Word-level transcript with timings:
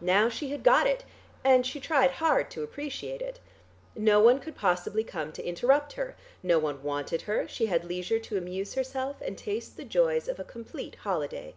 Now 0.00 0.28
she 0.28 0.48
had 0.50 0.64
got 0.64 0.88
it, 0.88 1.04
and 1.44 1.64
she 1.64 1.78
tried 1.78 2.10
hard 2.18 2.50
to 2.50 2.64
appreciate 2.64 3.22
it. 3.22 3.38
No 3.94 4.18
one 4.18 4.40
could 4.40 4.56
possibly 4.56 5.04
come 5.04 5.30
to 5.30 5.44
interrupt 5.46 5.92
her, 5.92 6.16
no 6.42 6.58
one 6.58 6.82
wanted 6.82 7.22
her, 7.30 7.46
she 7.46 7.66
had 7.66 7.84
leisure 7.84 8.18
to 8.18 8.36
amuse 8.36 8.74
herself 8.74 9.20
and 9.20 9.38
taste 9.38 9.76
the 9.76 9.84
joys 9.84 10.26
of 10.26 10.40
a 10.40 10.42
complete 10.42 10.96
holiday. 10.96 11.54